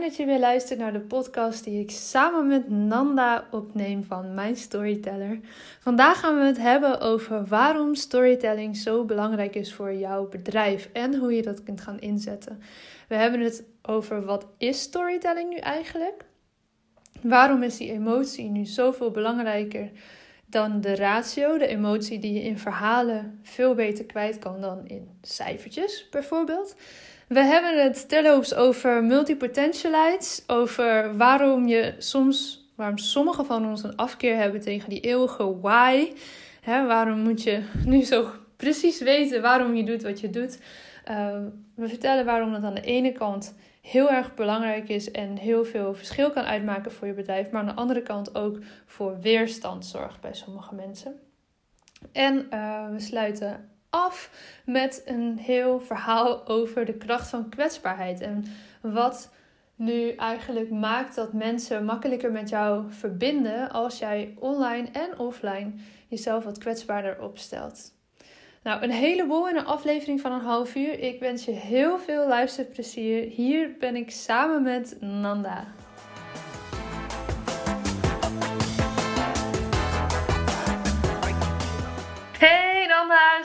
[0.00, 4.56] Dat je weer luistert naar de podcast die ik samen met Nanda opneem van Mijn
[4.56, 5.40] Storyteller.
[5.80, 11.14] Vandaag gaan we het hebben over waarom storytelling zo belangrijk is voor jouw bedrijf en
[11.14, 12.62] hoe je dat kunt gaan inzetten.
[13.08, 16.24] We hebben het over wat is storytelling nu eigenlijk?
[17.22, 19.90] Waarom is die emotie nu zoveel belangrijker
[20.46, 25.18] dan de ratio, de emotie die je in verhalen veel beter kwijt kan dan in
[25.22, 26.76] cijfertjes bijvoorbeeld?
[27.26, 33.96] We hebben het terloops over multipotentialites, over waarom je soms, waarom sommigen van ons een
[33.96, 36.12] afkeer hebben tegen die eeuwige why.
[36.64, 40.60] waarom moet je nu zo precies weten waarom je doet wat je doet?
[41.10, 41.36] Uh,
[41.74, 45.94] we vertellen waarom dat aan de ene kant heel erg belangrijk is en heel veel
[45.94, 50.20] verschil kan uitmaken voor je bedrijf, maar aan de andere kant ook voor weerstand zorgt
[50.20, 51.20] bij sommige mensen.
[52.12, 54.30] En uh, we sluiten af
[54.64, 58.44] met een heel verhaal over de kracht van kwetsbaarheid en
[58.80, 59.30] wat
[59.76, 65.72] nu eigenlijk maakt dat mensen makkelijker met jou verbinden als jij online en offline
[66.08, 67.94] jezelf wat kwetsbaarder opstelt.
[68.62, 70.98] Nou, een heleboel in een aflevering van een half uur.
[70.98, 73.28] Ik wens je heel veel luisterplezier.
[73.30, 75.64] Hier ben ik samen met Nanda.
[82.38, 82.65] Hey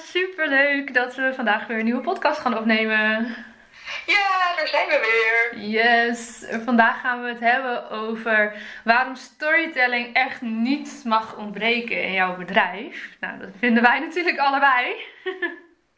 [0.01, 3.35] Nanda, superleuk dat we vandaag weer een nieuwe podcast gaan opnemen.
[4.05, 5.63] Ja, daar zijn we weer.
[5.63, 8.53] Yes, vandaag gaan we het hebben over
[8.83, 13.17] waarom storytelling echt niet mag ontbreken in jouw bedrijf.
[13.19, 14.95] Nou, dat vinden wij natuurlijk allebei.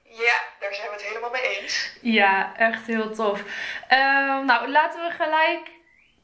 [0.04, 1.98] Ja, daar zijn we het helemaal mee eens.
[2.02, 3.40] Ja, echt heel tof.
[3.40, 5.72] Um, nou, laten we gelijk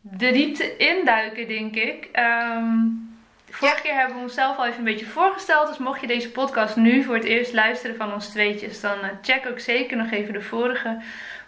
[0.01, 2.09] de diepte induiken, denk ik.
[2.13, 3.09] Um,
[3.52, 5.68] vorige keer hebben we onszelf al even een beetje voorgesteld.
[5.68, 9.06] Dus mocht je deze podcast nu voor het eerst luisteren van ons tweetjes, dan uh,
[9.22, 11.02] check ook zeker nog even de vorige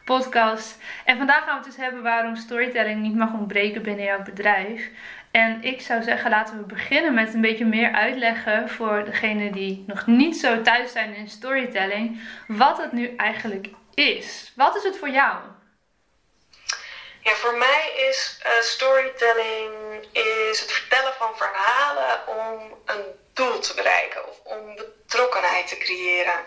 [0.06, 0.84] podcast.
[1.06, 4.90] En vandaag gaan we het dus hebben waarom storytelling niet mag ontbreken binnen jouw bedrijf.
[5.32, 9.84] En ik zou zeggen, laten we beginnen met een beetje meer uitleggen voor degenen die
[9.88, 14.52] nog niet zo thuis zijn in storytelling, wat het nu eigenlijk is.
[14.56, 15.36] Wat is het voor jou?
[17.24, 19.74] Ja, voor mij is uh, storytelling
[20.12, 26.46] is het vertellen van verhalen om een doel te bereiken of om betrokkenheid te creëren.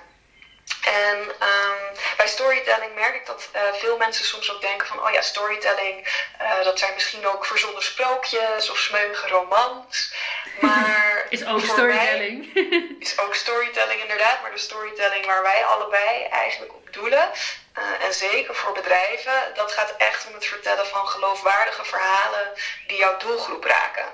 [0.85, 5.11] En um, bij storytelling merk ik dat uh, veel mensen soms ook denken van, oh
[5.13, 6.09] ja, storytelling,
[6.41, 10.15] uh, dat zijn misschien ook verzonnen sprookjes of smeuïge romans.
[10.61, 12.55] Maar is ook storytelling.
[12.99, 17.31] is ook storytelling inderdaad, maar de storytelling waar wij allebei eigenlijk op doelen.
[17.79, 22.53] Uh, en zeker voor bedrijven, dat gaat echt om het vertellen van geloofwaardige verhalen
[22.87, 24.07] die jouw doelgroep raken.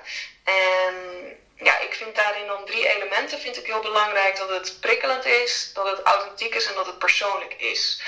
[0.45, 0.95] En
[1.57, 4.37] ja, ik vind daarin dan drie elementen vind ik heel belangrijk.
[4.37, 8.03] Dat het prikkelend is, dat het authentiek is en dat het persoonlijk is.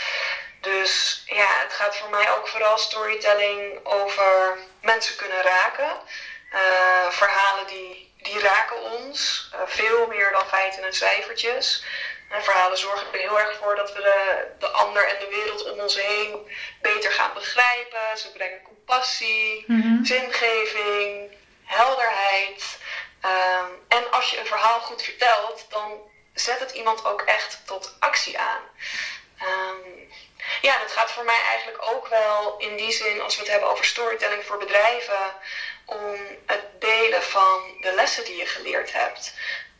[0.60, 6.00] Dus ja, het gaat voor mij ook vooral storytelling over mensen kunnen raken.
[6.52, 9.50] Uh, verhalen die, die raken ons.
[9.54, 11.84] Uh, veel meer dan feiten en cijfertjes.
[12.32, 15.70] En verhalen zorgen er heel erg voor dat we de, de ander en de wereld
[15.70, 16.50] om ons heen
[16.80, 18.18] beter gaan begrijpen.
[18.18, 20.04] Ze brengen compassie, mm -hmm.
[20.04, 21.30] zingeving,
[21.64, 22.78] helderheid.
[23.24, 26.00] Um, en als je een verhaal goed vertelt, dan
[26.34, 28.62] zet het iemand ook echt tot actie aan.
[29.42, 30.10] Um,
[30.60, 33.68] ja, dat gaat voor mij eigenlijk ook wel in die zin, als we het hebben
[33.68, 35.34] over storytelling voor bedrijven,
[35.86, 39.34] om het delen van de lessen die je geleerd hebt.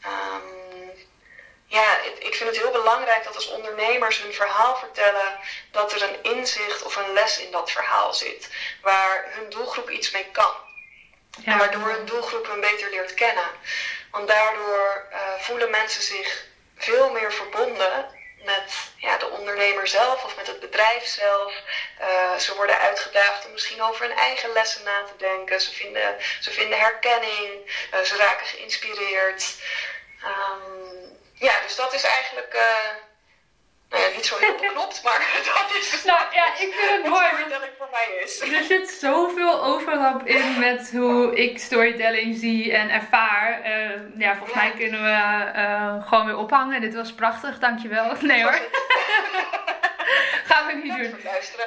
[0.07, 0.62] Um,
[1.73, 5.39] ja, ik vind het heel belangrijk dat als ondernemers hun verhaal vertellen,
[5.71, 8.49] dat er een inzicht of een les in dat verhaal zit,
[8.83, 10.55] waar hun doelgroep iets mee kan.
[11.45, 11.57] Ja.
[11.59, 13.51] Waardoor een doelgroep hem beter leert kennen.
[14.11, 16.45] Want daardoor uh, voelen mensen zich
[16.77, 21.53] veel meer verbonden met ja, de ondernemer zelf of met het bedrijf zelf.
[22.01, 25.61] Uh, ze worden uitgedaagd om misschien over hun eigen lessen na te denken.
[25.61, 27.51] Ze vinden, ze vinden herkenning,
[27.95, 29.55] uh, ze raken geïnspireerd.
[30.25, 30.82] Um,
[31.73, 32.57] dus dat is eigenlijk
[33.93, 35.19] nou ja, niet zo heel beknopt, maar
[35.55, 37.27] dat is dus nou, ja, ik vind het mooi.
[37.27, 38.41] storytelling voor mij is.
[38.41, 43.61] Er zit zoveel overlap in met hoe ik storytelling zie en ervaar.
[43.67, 46.81] Uh, ja, volgens mij kunnen we uh, gewoon weer ophangen.
[46.81, 48.13] Dit was prachtig, dankjewel.
[48.21, 48.61] Nee hoor.
[50.49, 51.15] Gaan we niet doen.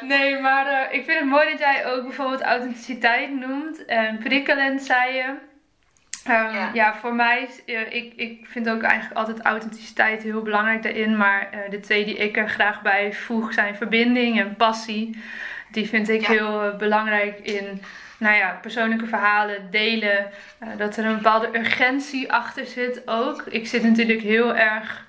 [0.08, 3.86] Nee, maar uh, ik vind het mooi dat jij ook bijvoorbeeld authenticiteit noemt.
[3.86, 5.54] En prikkelend zei je.
[6.30, 6.96] Um, ja.
[6.96, 11.18] voor mij, uh, ik, ik vind ook eigenlijk altijd authenticiteit heel belangrijk daarin.
[11.18, 15.20] Maar uh, de twee die ik er graag bij voeg zijn verbinding en passie.
[15.72, 17.82] Die vind ik heel uh, belangrijk in
[18.18, 20.30] nou ja, persoonlijke verhalen delen.
[20.78, 23.42] dat er een bepaalde urgentie achter zit ook.
[23.42, 25.05] Ik zit natuurlijk heel erg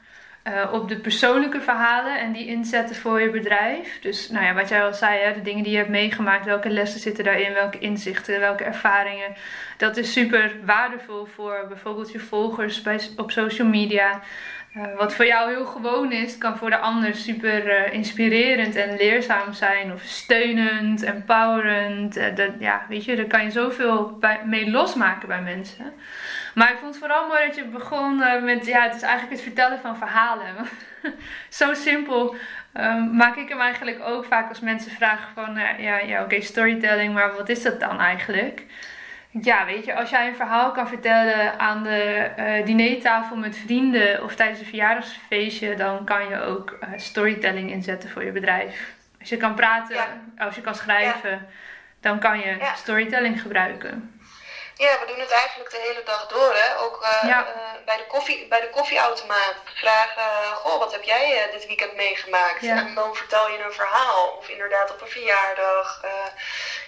[0.46, 3.98] uh, op de persoonlijke verhalen en die inzetten voor je bedrijf.
[4.00, 6.70] Dus nou ja, wat jij al zei, hè, de dingen die je hebt meegemaakt, welke
[6.70, 9.34] lessen zitten daarin, welke inzichten, welke ervaringen.
[9.76, 14.20] Dat is super waardevol voor bijvoorbeeld je volgers bij, op social media.
[14.76, 18.96] Uh, wat voor jou heel gewoon is, kan voor de ander super uh, inspirerend en
[18.96, 19.92] leerzaam zijn.
[19.92, 22.14] Of steunend, empowerend.
[22.14, 25.92] dat, ja, weet je, daar kan je zoveel mee losmaken bij mensen.
[26.56, 29.32] Maar ik vond het vooral mooi dat je begon eh, met, ja, het is eigenlijk
[29.32, 30.54] het vertellen van verhalen.
[31.48, 32.36] Zo simpel
[32.74, 36.40] um, maak ik hem eigenlijk ook vaak als mensen vragen van, uh, ja, ja oké,
[36.40, 38.64] storytelling, maar wat is dat dan eigenlijk?
[39.30, 44.22] Ja, weet je, als jij een verhaal kan vertellen aan de uh, dinertafel met vrienden
[44.24, 48.94] of tijdens een verjaardagsfeestje, dan kan je ook storytelling inzetten voor je bedrijf.
[49.20, 49.96] Als je kan praten,
[50.38, 51.46] als je kan schrijven,
[52.00, 54.15] dan kan je storytelling gebruiken.
[54.78, 56.54] Ja, we doen het eigenlijk de hele dag door.
[56.54, 56.78] Hè?
[56.78, 57.40] Ook uh, uh,
[57.84, 62.62] bij, de koffie, bij de koffieautomaat vragen: uh, Goh, wat heb jij dit weekend meegemaakt?
[62.62, 64.36] En dan vertel je een verhaal.
[64.38, 66.04] Of inderdaad op een verjaardag.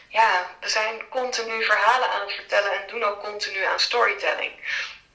[0.09, 4.53] ja, we zijn continu verhalen aan het vertellen en doen ook continu aan storytelling.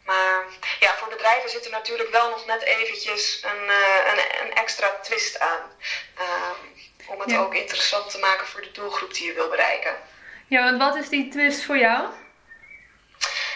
[0.06, 0.44] Maar
[0.80, 3.70] ja, voor bedrijven zit er natuurlijk wel nog net eventjes een,
[4.12, 5.72] een, een extra twist aan.
[7.08, 9.96] om het ook interessant te maken voor de doelgroep die je wil bereiken.
[10.48, 12.08] Ja, want wat is die twist voor jou?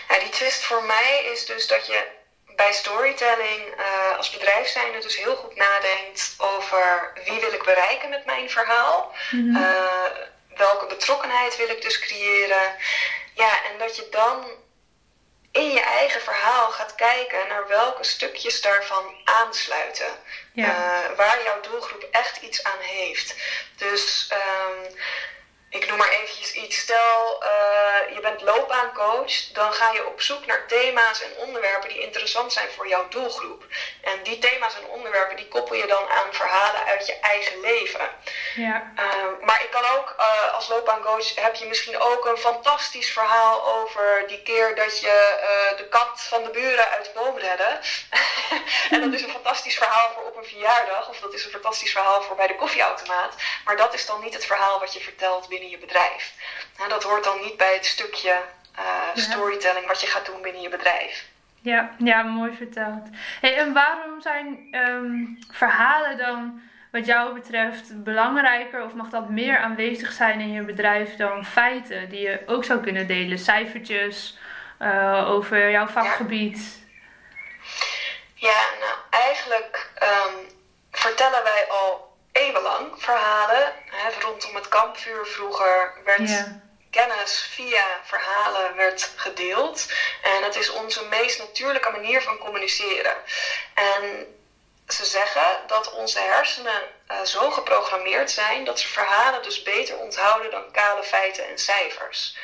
[0.07, 2.07] Nou, die twist voor mij is dus dat je
[2.55, 8.09] bij storytelling uh, als bedrijf zijnde dus heel goed nadenkt over wie wil ik bereiken
[8.09, 9.15] met mijn verhaal.
[9.31, 9.55] Mm
[10.57, 12.75] welke betrokkenheid wil ik dus creëren.
[13.33, 14.45] Ja, en dat je dan
[15.51, 20.19] in je eigen verhaal gaat kijken naar welke stukjes daarvan aansluiten.
[20.53, 20.65] Ja.
[20.65, 23.35] Uh, waar jouw doelgroep echt iets aan heeft.
[23.75, 24.95] Dus um,
[25.69, 26.77] ik noem maar eventjes iets.
[26.77, 32.01] Stel, uh, je bent loopbaancoach, dan ga je op zoek naar thema's en onderwerpen die
[32.01, 33.65] interessant zijn voor jouw doelgroep.
[34.01, 38.09] En die thema's en onderwerpen, die koppel je dan aan verhalen uit je eigen leven.
[38.55, 38.93] Ja.
[38.99, 43.67] Uh, maar ik kan ook, uh, als loopbaancoach, heb je misschien ook een fantastisch verhaal
[43.67, 45.15] over die keer dat je
[45.77, 47.79] de kat van de buren uit de boom redde.
[48.91, 51.91] en dat is een fantastisch verhaal voor op een verjaardag, of dat is een fantastisch
[51.91, 53.35] verhaal voor bij de koffieautomaat.
[53.65, 56.33] Maar dat is dan niet het verhaal wat je vertelt binnen je bedrijf.
[56.77, 58.41] Nou, dat hoort dan niet bij het stukje
[58.79, 58.83] uh,
[59.13, 61.25] storytelling wat je gaat doen binnen je bedrijf.
[61.61, 63.07] Ja, ja mooi verteld.
[63.41, 66.61] Hey, en waarom zijn um, verhalen dan
[66.91, 72.09] wat jou betreft belangrijker of mag dat meer aanwezig zijn in je bedrijf dan feiten
[72.09, 73.37] die je ook zou kunnen delen?
[73.37, 74.37] Cijfertjes
[74.81, 76.85] uh, over jouw vakgebied?
[78.35, 80.47] Ja, ja nou eigenlijk um,
[80.91, 82.06] vertellen wij al
[82.37, 83.73] eeuwenlang verhalen.
[83.89, 86.45] Hè, rondom het kampvuur vroeger werd
[86.89, 89.85] kennis via verhalen werd gedeeld.
[90.21, 93.15] En het is onze meest natuurlijke manier van communiceren.
[93.73, 94.35] En
[94.87, 100.51] ze zeggen dat onze hersenen uh, zo geprogrammeerd zijn dat ze verhalen dus beter onthouden
[100.51, 102.37] dan kale feiten en cijfers.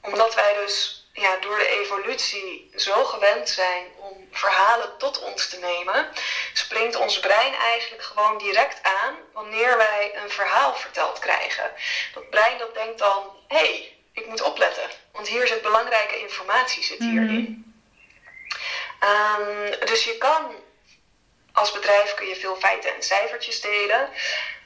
[0.00, 5.58] Omdat wij dus ja, door de evolutie zo gewend zijn om verhalen tot ons te
[5.58, 6.08] nemen,
[6.52, 11.70] springt ons brein eigenlijk gewoon direct aan wanneer wij een verhaal verteld krijgen.
[12.14, 16.82] Dat brein dat denkt dan, hé, hey, ik moet opletten, want hier zit belangrijke informatie
[16.82, 17.74] zit hierin.
[19.00, 20.54] Um, dus je kan
[21.52, 24.08] als bedrijf kun je veel feiten en cijfertjes delen,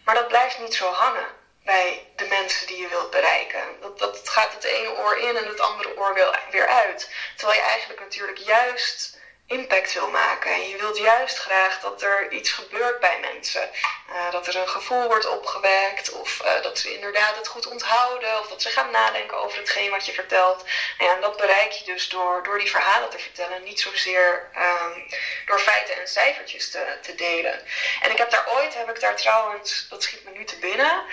[0.04, 1.35] maar dat blijft niet zo hangen
[1.66, 3.62] bij de mensen die je wilt bereiken.
[3.80, 6.14] Dat, dat gaat het ene oor in en het andere oor
[6.50, 7.10] weer uit.
[7.36, 10.52] Terwijl je eigenlijk natuurlijk juist impact wil maken.
[10.52, 13.70] En je wilt juist graag dat er iets gebeurt bij mensen.
[14.10, 18.38] Uh, dat er een gevoel wordt opgewekt, of uh, dat ze inderdaad het goed onthouden,
[18.38, 20.64] of dat ze gaan nadenken over hetgeen wat je vertelt.
[20.98, 24.50] En, ja, en dat bereik je dus door, door die verhalen te vertellen, niet zozeer
[24.56, 25.06] um,
[25.46, 27.62] door feiten en cijfertjes te, te delen.
[28.00, 31.04] En ik heb daar ooit, heb ik daar trouwens, dat schiet me nu te binnen.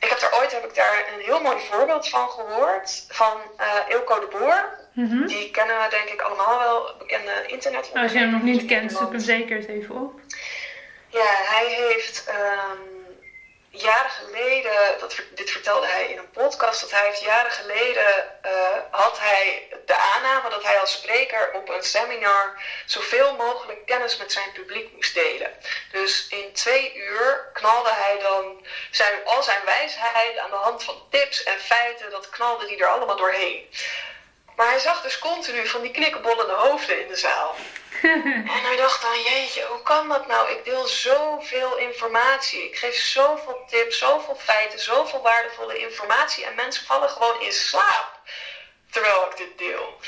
[0.00, 3.64] Ik heb daar ooit heb ik daar een heel mooi voorbeeld van gehoord van uh,
[3.88, 4.78] Ilko de Boer.
[4.92, 5.26] Mhm.
[5.26, 7.90] Die kennen we denk ik allemaal wel, bekende internet.
[7.94, 10.20] Als je hem nog niet kent, zoek hem zeker eens even op.
[11.08, 12.95] Ja, hij heeft ehm,
[13.80, 18.50] jaren geleden, dat, dit vertelde hij in een podcast, dat hij heeft jaren geleden uh,
[18.90, 24.32] had hij de aanname dat hij als spreker op een seminar zoveel mogelijk kennis met
[24.32, 25.50] zijn publiek moest delen.
[25.90, 31.02] Dus in twee uur knalde hij dan zijn, al zijn wijsheid aan de hand van
[31.10, 33.68] tips en feiten, dat knalde hij er allemaal doorheen.
[34.56, 37.54] Maar hij zag dus continu van die knikkenbollende hoofden in de zaal.
[38.02, 40.50] en hij dacht dan, jeetje, hoe kan dat nou?
[40.50, 42.64] Ik deel zoveel informatie.
[42.64, 46.44] Ik geef zoveel tips, zoveel feiten, zoveel waardevolle informatie.
[46.44, 48.20] En mensen vallen gewoon in slaap
[48.90, 50.00] terwijl ik dit deel.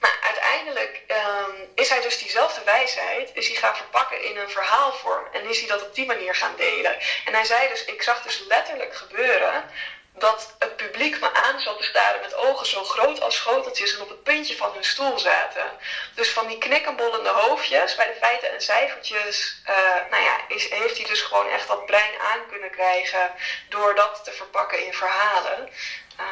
[0.00, 5.26] Maar uiteindelijk um, is hij dus diezelfde wijsheid, is hij gaan verpakken in een verhaalvorm.
[5.32, 6.98] En is hij dat op die manier gaan delen.
[7.24, 9.70] En hij zei dus, ik zag dus letterlijk gebeuren
[10.18, 14.00] dat het publiek me aan zat te staren met ogen zo groot als schoteltjes en
[14.00, 15.78] op het puntje van hun stoel zaten.
[16.14, 19.76] Dus van die knikkenbollende hoofdjes bij de feiten en cijfertjes, uh,
[20.10, 23.30] nou ja, is, heeft hij dus gewoon echt dat brein aan kunnen krijgen
[23.68, 25.70] door dat te verpakken in verhalen.
[26.20, 26.26] Uh,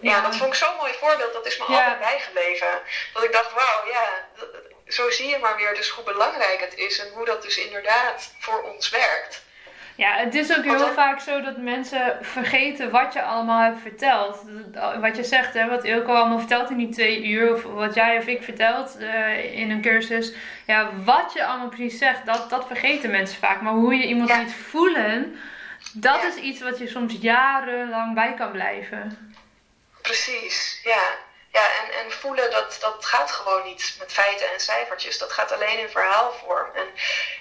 [0.00, 0.10] ja.
[0.10, 0.20] ja.
[0.20, 1.32] dat vond ik zo'n mooi voorbeeld.
[1.32, 2.82] Dat is me altijd bijgebleven.
[3.12, 4.28] Dat ik dacht, wauw, ja,
[4.86, 8.32] zo zie je maar weer dus hoe belangrijk het is en hoe dat dus inderdaad
[8.38, 9.46] voor ons werkt.
[9.98, 14.42] Ja, het is ook heel vaak zo dat mensen vergeten wat je allemaal hebt verteld.
[15.00, 18.18] Wat je zegt, hè, wat Ilko allemaal vertelt in die twee uur, of wat jij
[18.18, 20.32] of ik vertelt uh, in een cursus.
[20.66, 23.60] Ja, wat je allemaal precies zegt, dat, dat vergeten mensen vaak.
[23.60, 24.46] Maar hoe je iemand ja.
[24.46, 25.38] voelen,
[25.92, 29.32] dat is iets wat je soms jarenlang bij kan blijven.
[30.02, 31.02] Precies, ja.
[31.52, 35.18] Ja, en, en voelen, dat, dat gaat gewoon niet met feiten en cijfertjes.
[35.18, 36.70] Dat gaat alleen in verhaalvorm.
[36.74, 36.86] En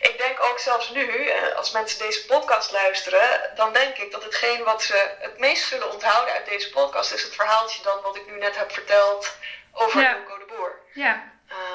[0.02, 4.24] ik denk ook zelfs nu, eh, als mensen deze podcast luisteren, dan denk ik dat
[4.24, 8.16] hetgeen wat ze het meest zullen onthouden uit deze podcast is het verhaaltje dan wat
[8.16, 9.36] ik nu net heb verteld
[9.72, 10.14] over ja.
[10.14, 10.80] de Boer.
[10.94, 11.24] Ja,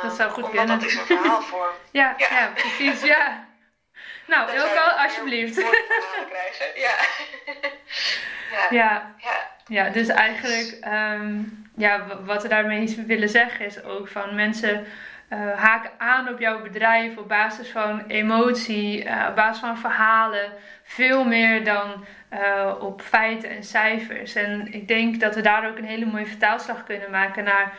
[0.03, 0.61] dat zou goed kunnen.
[0.61, 1.75] Omdat dat is een verhaalvorm.
[1.91, 2.29] ja, ja.
[2.31, 3.52] ja, precies, ja.
[4.27, 5.55] Nou, Ilko, alsjeblieft.
[5.55, 6.95] krijgen, ja.
[8.57, 8.67] ja.
[8.71, 9.15] ja.
[9.19, 9.51] ja.
[9.67, 11.43] Ja, dus eigenlijk, ehm,
[11.77, 14.87] ja, wat we daarmee willen zeggen is ook van mensen
[15.33, 20.53] uh, haken aan op jouw bedrijf op basis van emotie, uh, op basis van verhalen,
[20.83, 24.35] veel meer dan uh, op feiten en cijfers.
[24.35, 27.73] En ik denk dat we daar ook een hele mooie vertaalslag kunnen maken naar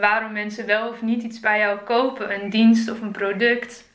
[0.00, 3.87] waarom mensen wel of niet iets bij jou kopen, een dienst of een product.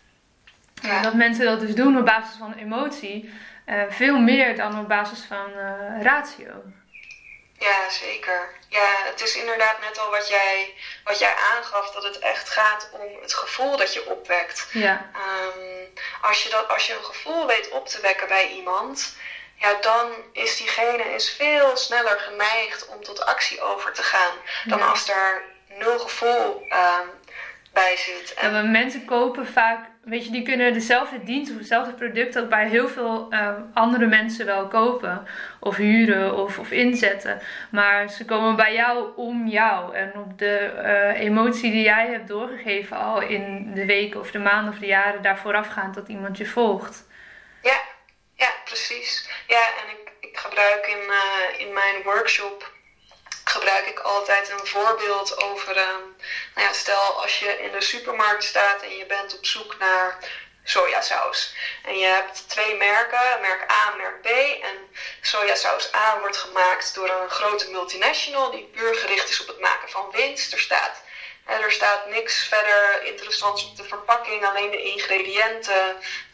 [0.87, 1.01] Ja.
[1.01, 3.33] dat mensen dat dus doen op basis van emotie,
[3.89, 5.51] veel meer dan op basis van
[6.01, 6.63] ratio.
[7.63, 8.49] Ja, zeker.
[8.69, 10.73] Ja, het is inderdaad net al wat jij,
[11.03, 14.67] wat jij aangaf, dat het echt gaat om het gevoel dat je opwekt.
[14.71, 15.09] Ja.
[15.15, 19.15] Um, als, je dat, als je een gevoel weet op te wekken bij iemand,
[19.55, 24.35] ja, dan is diegene is veel sneller geneigd om tot actie over te gaan.
[24.65, 27.09] Dan als er nul gevoel um,
[27.73, 28.33] bij zit.
[28.33, 32.49] En, en mensen kopen vaak weet je, die kunnen dezelfde dienst of hetzelfde product ook
[32.49, 35.27] bij heel veel uh, andere mensen wel kopen.
[35.59, 37.41] Of huren of, of inzetten.
[37.71, 39.95] Maar ze komen bij jou om jou.
[39.95, 44.39] En op de uh, emotie die jij hebt doorgegeven al in de weken of de
[44.39, 47.07] maanden of de jaren daar voorafgaand dat iemand je volgt.
[47.61, 47.81] Ja,
[48.35, 49.29] ja, precies.
[49.47, 52.72] Ja, en ik, ik gebruik in, uh, in mijn workshop
[53.43, 56.15] gebruik ik altijd een voorbeeld over, um,
[56.55, 60.17] nou ja, stel als je in de supermarkt staat en je bent op zoek naar
[60.63, 61.55] sojasaus.
[61.83, 64.27] En je hebt twee merken, merk A en merk B.
[64.63, 69.59] En sojasaus A wordt gemaakt door een grote multinational die puur gericht is op het
[69.59, 70.53] maken van winst.
[70.53, 71.01] Er staat,
[71.45, 75.87] er staat niks verder interessants op de verpakking, alleen de ingrediënten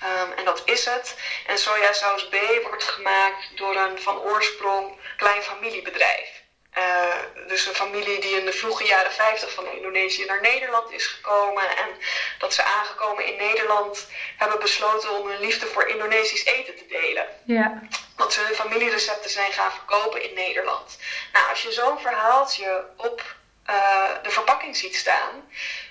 [0.04, 1.16] um, en dat is het.
[1.48, 6.39] En sojasaus B wordt gemaakt door een van oorsprong klein familiebedrijf.
[6.80, 11.06] Uh, dus een familie die in de vroege jaren 50 van Indonesië naar Nederland is
[11.06, 11.64] gekomen.
[11.64, 11.90] En
[12.38, 14.08] dat ze aangekomen in Nederland
[14.38, 17.26] hebben besloten om hun liefde voor Indonesisch eten te delen.
[17.44, 17.82] Ja.
[18.16, 21.00] Dat ze hun familierecepten zijn gaan verkopen in Nederland.
[21.34, 23.36] Nou, als je zo'n verhaaltje op
[23.70, 25.34] uh, de verpakking ziet staan,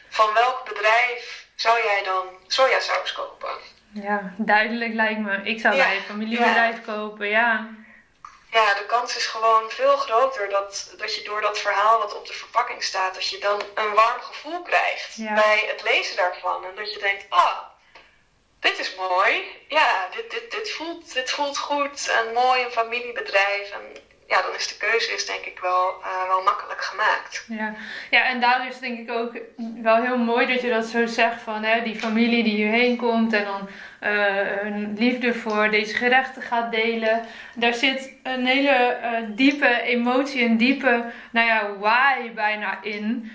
[0.09, 3.57] van welk bedrijf zou jij dan sojasaus kopen?
[3.93, 5.41] Ja, duidelijk lijkt me.
[5.43, 6.93] Ik zou bij een familiebedrijf ja.
[6.93, 7.69] kopen, ja
[8.51, 12.27] ja, de kans is gewoon veel groter dat, dat je door dat verhaal wat op
[12.27, 16.65] de verpakking staat, dat je dan een warm gevoel krijgt bij het lezen daarvan.
[16.65, 17.59] En dat je denkt, ah,
[18.61, 19.65] dit is mooi.
[19.69, 23.71] Ja, dit, dit, dit, voelt, dit voelt goed en mooi, een familiebedrijf.
[23.71, 27.45] En ja, dan is de keuze is denk ik wel, uh, wel makkelijk gemaakt.
[27.49, 27.75] Ja.
[28.11, 29.39] ja, en daardoor is denk ik ook
[29.83, 33.33] wel heel mooi dat je dat zo zegt van hè, die familie die hierheen komt
[33.33, 33.69] en dan
[34.03, 37.27] uh, een liefde voor deze gerechten gaat delen.
[37.55, 43.33] Daar zit een hele uh, diepe emotie, een diepe, nou ja, why bijna in.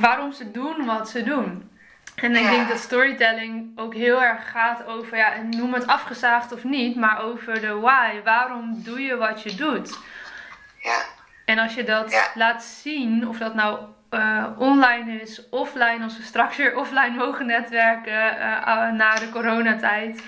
[0.00, 1.73] waarom ze doen wat ze doen.
[2.14, 6.64] En ik denk dat storytelling ook heel erg gaat over, ja, noem het afgezaagd of
[6.64, 8.20] niet, maar over de why.
[8.24, 9.98] Waarom doe je wat je doet?
[10.82, 11.02] Ja.
[11.44, 13.78] En als je dat laat zien, of dat nou
[14.10, 20.22] uh, online is, offline, als we straks weer offline mogen netwerken uh, na de coronatijd.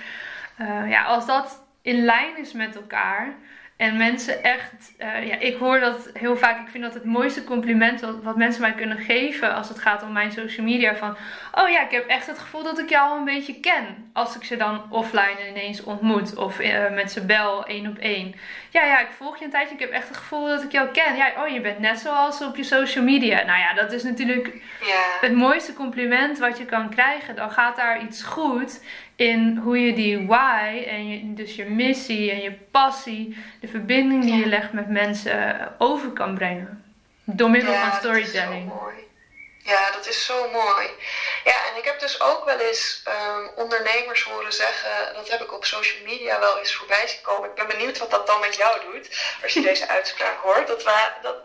[0.61, 3.33] Uh, ja, als dat in lijn is met elkaar,
[3.77, 6.59] en mensen echt, uh, ja, ik hoor dat heel vaak.
[6.59, 10.03] Ik vind dat het mooiste compliment wat, wat, mensen mij kunnen geven als het gaat
[10.03, 10.95] om mijn social media.
[10.95, 11.17] Van,
[11.51, 14.09] oh ja, ik heb echt het gevoel dat ik jou al een beetje ken.
[14.13, 18.35] Als ik ze dan offline ineens ontmoet of uh, met ze bel één op één.
[18.69, 19.73] Ja, ja, ik volg je een tijdje.
[19.73, 21.15] Ik heb echt het gevoel dat ik jou ken.
[21.15, 23.43] Ja, oh, je bent net zoals op je social media.
[23.45, 24.53] Nou ja, dat is natuurlijk
[25.21, 27.35] het mooiste compliment wat je kan krijgen.
[27.35, 28.79] Dan gaat daar iets goed
[29.17, 34.23] in hoe je die why en je, dus je missie en je passie, de verbinding
[34.23, 36.83] die je legt met mensen over kan brengen.
[37.23, 38.69] Door middel van storytelling.
[38.69, 38.95] Dat mooi.
[39.63, 40.87] Ja, dat is zo mooi.
[41.43, 45.53] Ja, en ik heb dus ook wel eens um, ondernemers horen zeggen, dat heb ik
[45.53, 47.49] op social media wel eens voorbij zien komen.
[47.49, 50.67] Ik ben benieuwd wat dat dan met jou doet, als je deze uitspraak hoort.
[50.67, 51.35] Dat, we, dat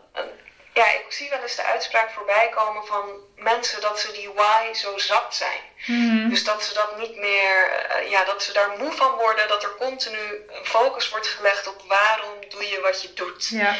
[0.74, 3.04] ja, ik zie wel eens de uitspraak voorbij komen van
[3.36, 5.60] mensen dat ze die why zo zat zijn.
[5.86, 6.28] Mhm.
[6.28, 9.62] Dus dat ze dat niet meer, uh, ja, dat ze daar moe van worden, dat
[9.62, 13.48] er continu een focus wordt gelegd op waarom doe je wat je doet.
[13.48, 13.74] Ja.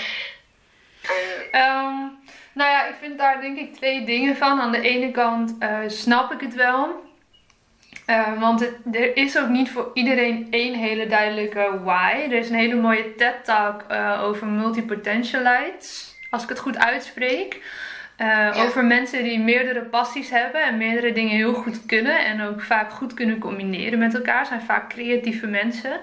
[1.52, 2.20] Um,
[2.52, 4.60] nou ja, ik vind daar denk ik twee dingen van.
[4.60, 7.10] Aan de ene kant uh, snap ik het wel.
[8.06, 12.12] Uh, want het, er is ook niet voor iedereen één hele duidelijke why.
[12.12, 13.84] Er is een hele mooie TED-talk
[14.20, 17.60] over multipotentialites als ik het goed uitspreek.
[18.18, 22.62] Uh, Over mensen die meerdere passies hebben en meerdere dingen heel goed kunnen en ook
[22.62, 24.46] vaak goed kunnen combineren met elkaar.
[24.46, 26.00] Zijn vaak creatieve mensen.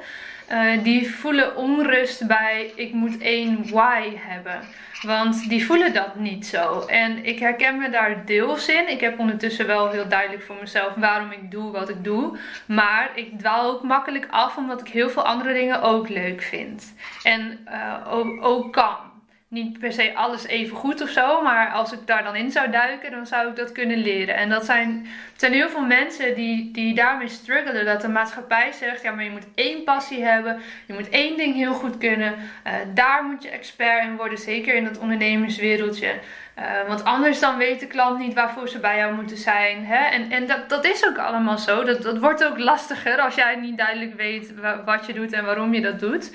[0.51, 4.59] Uh, die voelen onrust bij ik moet één why hebben.
[5.01, 6.85] Want die voelen dat niet zo.
[6.87, 8.89] En ik herken me daar deels in.
[8.89, 12.37] Ik heb ondertussen wel heel duidelijk voor mezelf waarom ik doe wat ik doe.
[12.65, 16.93] Maar ik dwaal ook makkelijk af omdat ik heel veel andere dingen ook leuk vind.
[17.23, 19.08] En uh, ook, ook kan
[19.49, 21.41] niet per se alles even goed of zo.
[21.41, 24.35] Maar als ik daar dan in zou duiken, dan zou ik dat kunnen leren.
[24.35, 27.85] En dat zijn, het zijn heel veel mensen die, die daarmee struggelen.
[27.85, 30.61] Dat de maatschappij zegt, ja maar je moet één passie hebben.
[30.85, 32.35] Je moet één ding heel goed kunnen.
[32.67, 34.37] Uh, daar moet je expert in worden.
[34.37, 36.13] Zeker in het ondernemerswereldje.
[36.59, 39.85] Uh, want anders dan weet de klant niet waarvoor ze bij jou moeten zijn.
[39.85, 40.05] Hè?
[40.05, 41.83] En, en dat, dat is ook allemaal zo.
[41.83, 44.53] Dat, dat wordt ook lastiger als jij niet duidelijk weet
[44.85, 46.31] wat je doet en waarom je dat doet.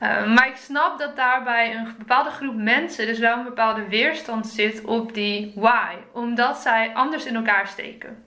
[0.00, 4.46] Uh, maar ik snap dat daarbij een bepaalde groep mensen dus wel een bepaalde weerstand
[4.46, 5.94] zit op die why.
[6.12, 8.24] Omdat zij anders in elkaar steken.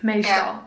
[0.00, 0.62] Meestal.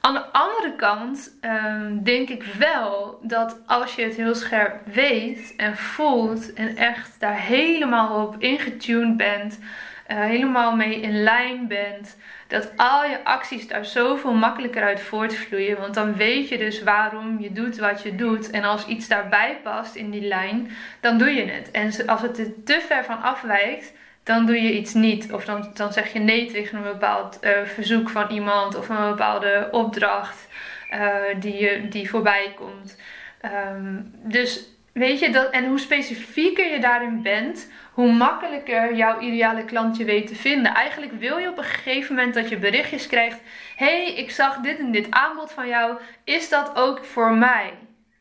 [0.00, 5.54] Aan de andere kant um, denk ik wel dat als je het heel scherp weet
[5.56, 9.58] en voelt en echt daar helemaal op ingetuned bent,
[10.08, 12.16] uh, helemaal mee in lijn bent,
[12.48, 15.80] dat al je acties daar zoveel makkelijker uit voortvloeien.
[15.80, 18.50] Want dan weet je dus waarom je doet wat je doet.
[18.50, 21.70] En als iets daarbij past in die lijn, dan doe je het.
[21.70, 25.32] En als het er te ver van afwijkt, dan doe je iets niet.
[25.32, 29.08] Of dan, dan zeg je nee tegen een bepaald uh, verzoek van iemand of een
[29.08, 30.48] bepaalde opdracht
[30.94, 32.98] uh, die, die voorbij komt.
[33.72, 39.64] Um, dus weet je dat, en hoe specifieker je daarin bent, hoe makkelijker jouw ideale
[39.64, 40.74] klant je weet te vinden.
[40.74, 43.40] Eigenlijk wil je op een gegeven moment dat je berichtjes krijgt:
[43.76, 45.98] hey, ik zag dit en dit aanbod van jou.
[46.24, 47.72] Is dat ook voor mij?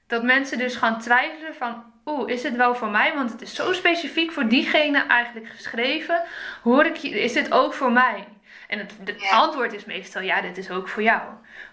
[0.08, 1.84] Dat mensen dus gaan twijfelen van.
[2.06, 3.14] Oeh, is het wel voor mij?
[3.14, 6.24] Want het is zo specifiek voor diegene eigenlijk geschreven.
[6.64, 8.28] Hoor ik, is dit ook voor mij?
[8.68, 11.22] En het, het antwoord is meestal ja, dit is ook voor jou.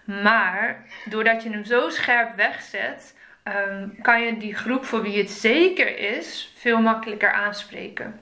[0.05, 3.15] Maar doordat je hem zo scherp wegzet,
[3.45, 8.21] Ehm, kan je die groep voor wie het zeker is veel makkelijker aanspreken.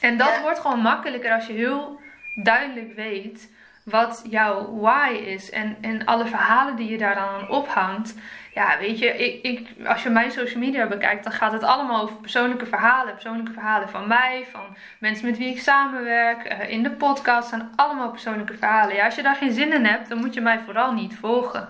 [0.00, 2.00] En dat wordt gewoon makkelijker als je heel
[2.34, 3.50] duidelijk weet
[3.84, 5.50] wat jouw why is.
[5.50, 8.14] En, en alle verhalen die je daar dan aan ophangt.
[8.54, 12.02] Ja, weet je, ik, ik, als je mijn social media bekijkt, dan gaat het allemaal
[12.02, 13.12] over persoonlijke verhalen.
[13.12, 16.52] Persoonlijke verhalen van mij, van mensen met wie ik samenwerk.
[16.52, 18.94] Uh, in de podcast zijn allemaal persoonlijke verhalen.
[18.94, 21.68] Ja, als je daar geen zin in hebt, dan moet je mij vooral niet volgen.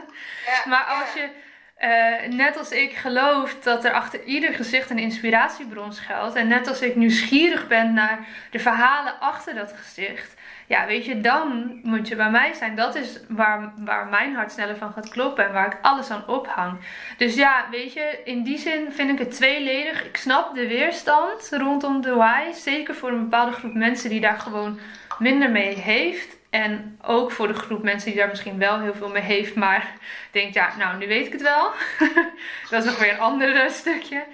[0.50, 1.46] ja, maar als je
[1.80, 6.34] uh, net als ik geloof dat er achter ieder gezicht een inspiratiebron schuilt.
[6.34, 10.36] En net als ik nieuwsgierig ben naar de verhalen achter dat gezicht.
[10.66, 12.76] ja, weet je, dan moet je bij mij zijn.
[12.76, 16.26] Dat is waar, waar mijn hart sneller van gaat kloppen en waar ik alles aan
[16.26, 16.78] ophang.
[17.16, 20.04] Dus ja, weet je, in die zin vind ik het tweeledig.
[20.04, 22.52] Ik snap de weerstand rondom de why.
[22.52, 24.78] Zeker voor een bepaalde groep mensen die daar gewoon
[25.18, 26.37] minder mee heeft.
[26.50, 29.92] En ook voor de groep mensen die daar misschien wel heel veel mee heeft, maar
[30.30, 31.70] denkt, ja, nou, nu weet ik het wel.
[32.70, 34.24] dat is nog weer een ander stukje.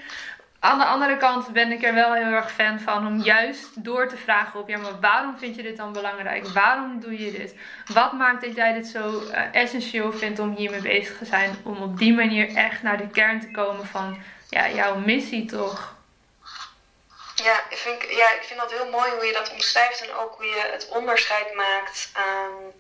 [0.65, 4.09] Aan de andere kant ben ik er wel heel erg fan van om juist door
[4.09, 6.47] te vragen op, ja, maar waarom vind je dit dan belangrijk?
[6.47, 7.57] Waarom doe je dit?
[7.93, 11.51] Wat maakt dat jij dit zo uh, essentieel vindt om hiermee bezig te zijn?
[11.63, 14.17] Om op die manier echt naar de kern te komen van
[14.49, 15.97] ja, jouw missie toch?
[17.35, 20.35] Ja ik, vind, ja, ik vind dat heel mooi hoe je dat omschrijft en ook
[20.35, 22.77] hoe je het onderscheid maakt um,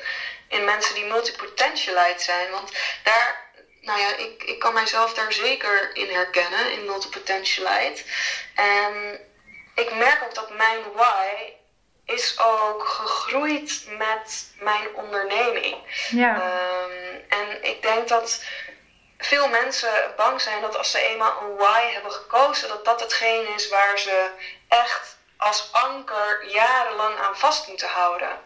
[0.49, 2.51] in mensen die multipotentialite zijn.
[2.51, 8.03] Want daar, nou ja, ik, ik kan mijzelf daar zeker in herkennen, in multipotentialite.
[8.55, 9.21] En
[9.75, 11.53] ik merk ook dat mijn why
[12.05, 15.77] is ook gegroeid met mijn onderneming.
[16.11, 16.35] Ja.
[16.35, 18.45] Um, en ik denk dat
[19.25, 23.55] veel mensen bang zijn dat als ze eenmaal een why hebben gekozen, dat dat hetgeen
[23.55, 24.31] is waar ze
[24.69, 28.39] echt als anker jarenlang aan vast moeten houden.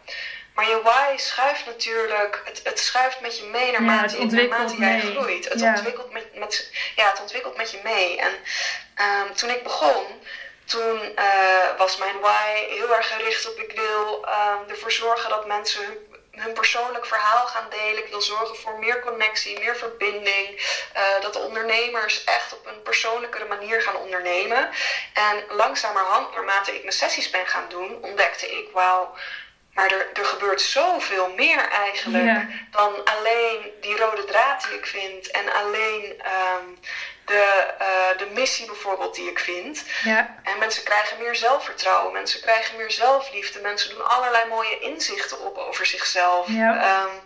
[0.54, 5.00] Maar je why schuift natuurlijk, het, het schuift met je mee naarmate, ja, naarmate jij
[5.00, 5.48] groeit.
[5.48, 8.16] Het, ontwikkelt met, met, ja, het ontwikkelt met je mee.
[8.16, 8.32] En
[9.06, 10.04] um, toen ik begon,
[10.64, 15.46] toen uh, was mijn why heel erg gericht op ik wil um, ervoor zorgen dat
[15.46, 16.07] mensen hun
[16.40, 18.04] hun persoonlijk verhaal gaan delen.
[18.04, 20.48] Ik wil zorgen voor meer connectie, meer verbinding.
[20.96, 24.70] Uh, dat de ondernemers echt op een persoonlijkere manier gaan ondernemen.
[25.12, 29.14] En langzamerhand, naarmate ik mijn sessies ben gaan doen, ontdekte ik, wauw.
[29.74, 35.30] Maar er, er gebeurt zoveel meer eigenlijk dan alleen die rode draad die ik vind.
[35.30, 36.22] En alleen
[36.56, 36.78] um,
[37.28, 39.84] de, uh, de missie bijvoorbeeld die ik vind.
[40.04, 40.36] Ja.
[40.42, 45.56] En mensen krijgen meer zelfvertrouwen, mensen krijgen meer zelfliefde, mensen doen allerlei mooie inzichten op
[45.56, 46.48] over zichzelf.
[46.48, 47.02] Ja.
[47.02, 47.22] Um,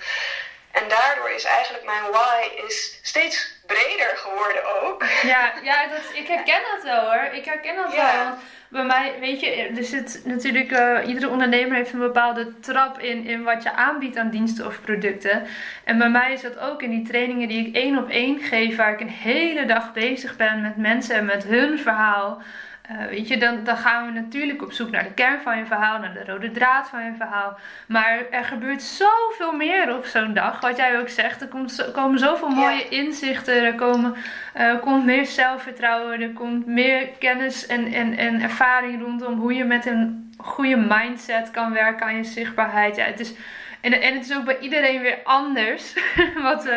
[0.72, 5.04] en daardoor is eigenlijk mijn why is steeds breder geworden ook.
[5.22, 7.28] Ja, ja dat, ik herken dat wel hoor.
[7.32, 8.24] Ik herken dat ja.
[8.24, 8.34] wel
[8.72, 13.24] bij mij, weet je, er zit natuurlijk, uh, iedere ondernemer heeft een bepaalde trap in,
[13.24, 15.46] in wat je aanbiedt aan diensten of producten.
[15.84, 18.76] En bij mij is dat ook in die trainingen die ik één op één geef,
[18.76, 22.42] waar ik een hele dag bezig ben met mensen en met hun verhaal.
[22.92, 25.66] Uh, weet je, dan, dan gaan we natuurlijk op zoek naar de kern van je
[25.66, 27.58] verhaal, naar de rode draad van je verhaal.
[27.86, 30.60] Maar er gebeurt zoveel meer op zo'n dag.
[30.60, 34.14] Wat jij ook zegt, er komt, komen zoveel mooie inzichten, er komen,
[34.56, 39.64] uh, komt meer zelfvertrouwen, er komt meer kennis en, en, en ervaring rondom hoe je
[39.64, 42.96] met een goede mindset kan werken aan je zichtbaarheid.
[42.96, 43.34] Ja, het is
[43.82, 45.94] en, en het is ook bij iedereen weer anders
[46.48, 46.74] wat, uh,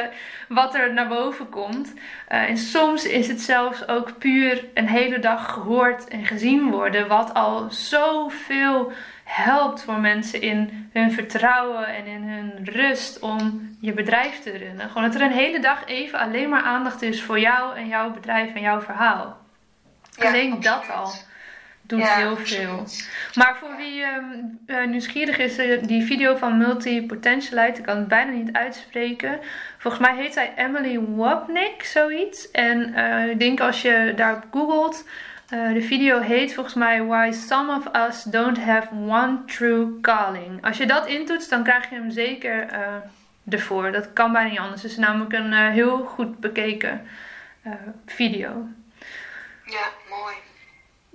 [0.47, 1.93] wat er naar boven komt.
[1.93, 7.07] Uh, en soms is het zelfs ook puur een hele dag gehoord en gezien worden.
[7.07, 8.91] Wat al zoveel
[9.23, 14.89] helpt voor mensen in hun vertrouwen en in hun rust om je bedrijf te runnen.
[14.89, 18.11] Gewoon dat er een hele dag even alleen maar aandacht is voor jou en jouw
[18.11, 19.37] bedrijf en jouw verhaal.
[20.17, 21.11] Ja, alleen dat al
[21.87, 22.85] doet heel veel.
[23.33, 24.03] Maar voor wie
[24.67, 29.39] uh, nieuwsgierig is, uh, die video van Multipotentialite, ik kan het bijna niet uitspreken.
[29.77, 32.51] Volgens mij heet zij Emily Wapnick, zoiets.
[32.51, 35.07] En uh, ik denk als je daarop googelt,
[35.49, 40.65] de video heet volgens mij Why Some of Us Don't Have One True Calling.
[40.65, 42.67] Als je dat intoetst, dan krijg je hem zeker
[43.49, 43.91] ervoor.
[43.91, 44.81] Dat kan bijna niet anders.
[44.81, 47.07] Het is namelijk een heel goed bekeken
[48.05, 48.67] video.
[49.65, 50.35] Ja, mooi.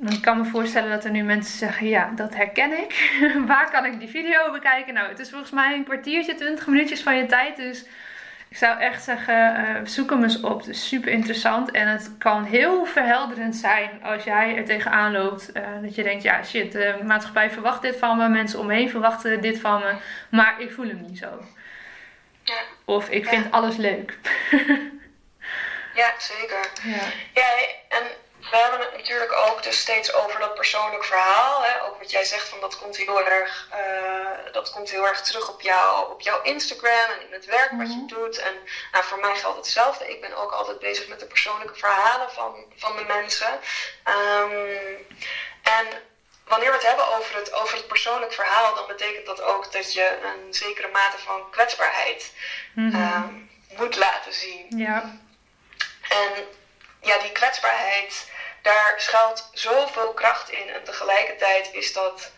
[0.09, 3.21] Ik kan me voorstellen dat er nu mensen zeggen: Ja, dat herken ik.
[3.47, 4.95] Waar kan ik die video bekijken?
[4.95, 7.57] Nou, het is volgens mij een kwartiertje, 20 minuutjes van je tijd.
[7.57, 7.85] Dus
[8.49, 10.59] ik zou echt zeggen: uh, zoek hem eens op.
[10.59, 11.71] Het is super interessant.
[11.71, 15.51] En het kan heel verhelderend zijn als jij er tegenaan loopt.
[15.57, 18.29] Uh, dat je denkt: Ja, shit, de maatschappij verwacht dit van me.
[18.29, 19.95] Mensen om me heen verwachten dit van me.
[20.31, 21.45] Maar ik voel hem niet zo.
[22.43, 22.61] Ja.
[22.85, 24.19] Of ik vind alles leuk.
[26.01, 26.71] ja, zeker.
[26.83, 27.03] Ja,
[27.35, 27.45] ja
[27.89, 28.07] en
[28.41, 31.63] we hebben het natuurlijk ook dus steeds over dat persoonlijk verhaal.
[31.63, 31.83] Hè?
[31.83, 35.49] Ook wat jij zegt, van dat komt heel erg, uh, dat komt heel erg terug
[35.49, 38.07] op, jou, op jouw Instagram en in het werk wat je mhm.
[38.07, 38.39] doet.
[38.39, 38.55] En
[38.93, 40.11] nou, voor mij geldt hetzelfde.
[40.11, 43.53] Ik ben ook altijd bezig met de persoonlijke verhalen van, van de mensen.
[44.05, 45.07] Um,
[45.63, 45.87] en
[46.45, 49.93] wanneer we het hebben over het, over het persoonlijk verhaal, dan betekent dat ook dat
[49.93, 52.33] je een zekere mate van kwetsbaarheid
[52.75, 54.67] mm um, moet laten zien.
[54.79, 55.19] Ja.
[56.09, 56.47] En
[57.01, 58.31] ja, die kwetsbaarheid,
[58.63, 60.69] daar schuilt zoveel kracht in.
[60.69, 62.33] En tegelijkertijd is dat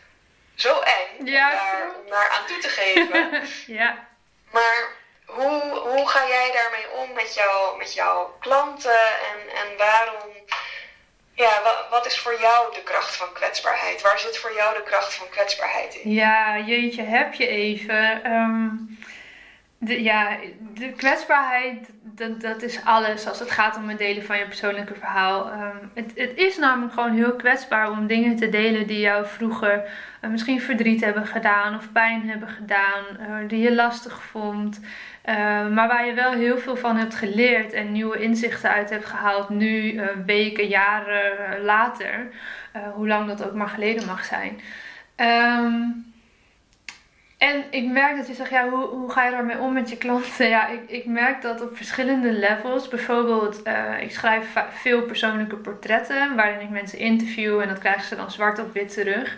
[0.54, 3.46] zo eng om, daar, om daar aan toe te geven.
[3.78, 4.08] ja.
[4.50, 4.88] Maar
[5.24, 10.32] hoe, hoe ga jij daarmee om met, jou, met jouw klanten en, en waarom
[11.34, 14.02] ja, wat, wat, is voor jou de kracht van kwetsbaarheid?
[14.02, 16.10] Waar zit voor jou de kracht van kwetsbaarheid in?
[16.10, 18.24] Ja, jeetje, heb je even.
[18.24, 18.68] Ehm,
[19.84, 20.36] ja,
[20.74, 24.94] de kwetsbaarheid, dat, dat is alles als het gaat om het delen van je persoonlijke
[24.94, 25.50] verhaal.
[25.50, 29.84] Ehm, het, het is namelijk gewoon heel kwetsbaar om dingen te delen die jou vroeger
[30.24, 34.80] uh, misschien verdriet hebben gedaan of pijn hebben gedaan, uh, die je lastig vond.
[35.28, 35.34] Uh,
[35.68, 39.48] maar waar je wel heel veel van hebt geleerd en nieuwe inzichten uit hebt gehaald,
[39.48, 42.30] nu weken, jaren later,
[42.94, 44.60] hoe lang dat ook maar geleden mag zijn.
[45.16, 46.11] Um,
[47.42, 49.96] en ik merk dat je zegt, ja, hoe, hoe ga je daarmee om met je
[49.96, 50.48] klanten?
[50.48, 52.88] Ja, ik, ik merk dat op verschillende levels.
[52.88, 58.16] Bijvoorbeeld, uh, ik schrijf veel persoonlijke portretten waarin ik mensen interview en dat krijgen ze
[58.16, 59.36] dan zwart op wit terug.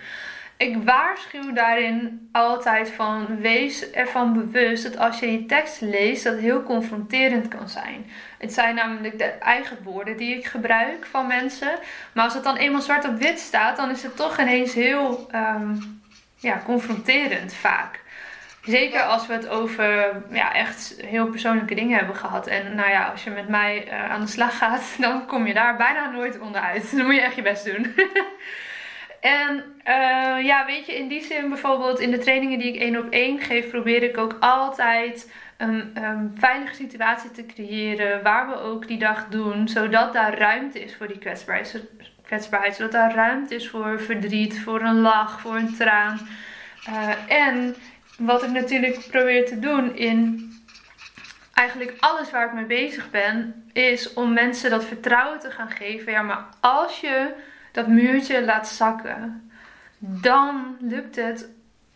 [0.56, 6.38] Ik waarschuw daarin altijd van, wees ervan bewust dat als je je tekst leest, dat
[6.38, 8.06] heel confronterend kan zijn.
[8.38, 11.78] Het zijn namelijk de eigen woorden die ik gebruik van mensen.
[12.12, 15.30] Maar als het dan eenmaal zwart op wit staat, dan is het toch ineens heel...
[15.34, 16.02] Um,
[16.44, 18.02] ja, confronterend vaak.
[18.62, 22.46] Zeker als we het over ja, echt heel persoonlijke dingen hebben gehad.
[22.46, 25.54] En nou ja, als je met mij uh, aan de slag gaat, dan kom je
[25.54, 26.96] daar bijna nooit onderuit.
[26.96, 27.94] Dan moet je echt je best doen.
[29.20, 32.98] en uh, ja, weet je, in die zin bijvoorbeeld in de trainingen die ik één
[32.98, 38.22] op één geef, probeer ik ook altijd een, een veilige situatie te creëren.
[38.22, 41.68] Waar we ook die dag doen, zodat daar ruimte is voor die kwetsbaarheid
[42.34, 42.76] kwetsbaarheid.
[42.76, 46.20] Zodat daar ruimte is voor verdriet, voor een lach, voor een traan.
[46.88, 47.76] Uh, en
[48.18, 50.52] wat ik natuurlijk probeer te doen in
[51.54, 56.12] eigenlijk alles waar ik mee bezig ben, is om mensen dat vertrouwen te gaan geven.
[56.12, 57.34] Ja, maar als je
[57.72, 59.50] dat muurtje laat zakken,
[59.98, 61.48] dan lukt het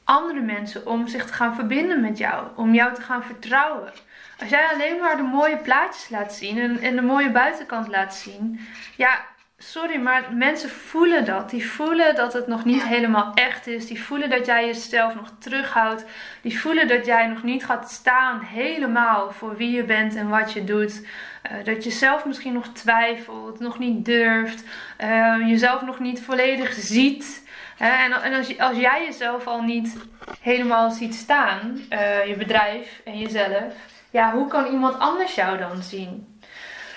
[0.04, 3.92] andere mensen om zich te gaan verbinden met jou, om jou te gaan vertrouwen.
[4.40, 8.14] Als jij alleen maar de mooie plaatjes laat zien en, en de mooie buitenkant laat
[8.14, 8.60] zien,
[8.96, 9.24] ja,
[9.58, 11.50] sorry, maar mensen voelen dat.
[11.50, 13.86] Die voelen dat het nog niet helemaal echt is.
[13.86, 16.04] Die voelen dat jij jezelf nog terughoudt.
[16.42, 20.52] Die voelen dat jij nog niet gaat staan helemaal voor wie je bent en wat
[20.52, 21.06] je doet.
[21.52, 24.64] Uh, dat je zelf misschien nog twijfelt, nog niet durft,
[25.00, 27.46] uh, jezelf nog niet volledig ziet.
[27.78, 29.96] En, als, als, jij jezelf al niet
[30.40, 31.80] helemaal ziet staan,
[32.26, 33.72] je bedrijf en jezelf,
[34.10, 36.27] ja, hoe kan iemand anders jou dan zien?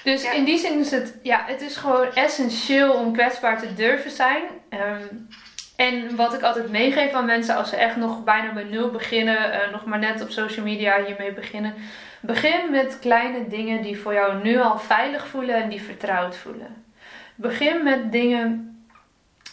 [0.03, 4.11] Dus in die zin is het, ja, het is gewoon essentieel om kwetsbaar te durven
[4.11, 4.43] zijn.
[4.69, 5.27] Um,
[5.75, 9.37] en wat ik altijd meegeef aan mensen als ze echt nog bijna bij nul beginnen,
[9.37, 11.73] uh, nog maar net op social media hiermee beginnen.
[12.19, 16.83] Begin met kleine dingen die voor jou nu al veilig voelen en die vertrouwd voelen.
[17.35, 18.75] Begin met dingen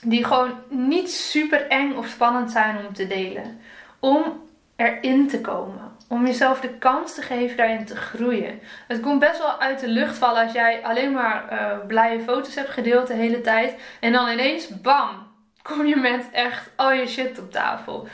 [0.02, 3.60] die gewoon niet super eng of spannend zijn om te delen.
[4.00, 8.60] Om erin te komen om jezelf de kans te geven daarin te groeien.
[8.86, 12.54] Het komt best wel uit de lucht vallen als jij alleen maar uh, blije foto's
[12.54, 13.74] hebt gedeeld de hele tijd.
[14.00, 15.26] En dan ineens, bam,
[15.62, 18.08] kom je met echt al je shit op tafel.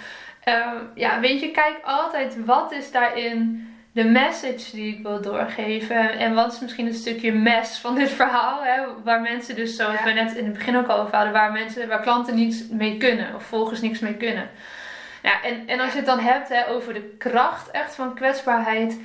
[0.48, 6.18] Uh, ja, weet je, kijk altijd wat is daarin de message die ik wil doorgeven.
[6.18, 8.62] En wat is misschien een stukje mes van dit verhaal.
[8.62, 10.04] Hè, waar mensen dus, zoals ja.
[10.04, 12.96] we net in het begin ook al over hadden, waar, mensen, waar klanten niets mee
[12.96, 13.35] kunnen.
[13.35, 14.50] Of volgers niks mee kunnen.
[15.24, 18.98] En, en als je het dan hebt hè, over de kracht echt van kwetsbaarheid,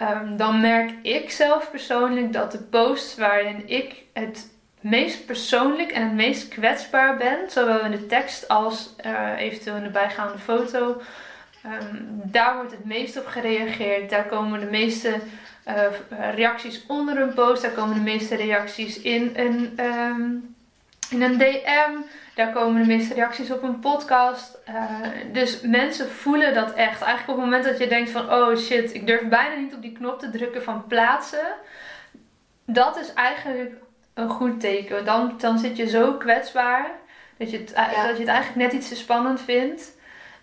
[0.00, 6.02] um, dan merk ik zelf persoonlijk dat de posts waarin ik het meest persoonlijk en
[6.02, 11.00] het meest kwetsbaar ben, zowel in de tekst als uh, eventueel in de bijgaande foto,
[11.66, 14.10] um, daar wordt het meest op gereageerd.
[14.10, 15.20] Daar komen de meeste
[15.68, 20.54] uh, reacties onder een post, daar komen de meeste reacties in een, um,
[21.10, 21.92] in een DM.
[22.34, 24.58] Daar komen de meeste reacties op een podcast.
[24.68, 27.02] Uh, dus mensen voelen dat echt.
[27.02, 29.82] Eigenlijk op het moment dat je denkt van oh shit, ik durf bijna niet op
[29.82, 31.46] die knop te drukken van plaatsen.
[32.66, 33.72] Dat is eigenlijk
[34.14, 35.04] een goed teken.
[35.04, 36.90] Dan, dan zit je zo kwetsbaar
[37.36, 38.06] dat je, het, ja.
[38.06, 39.92] dat je het eigenlijk net iets te spannend vindt.